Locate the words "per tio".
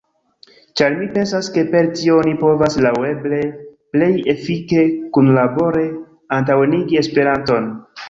1.75-2.15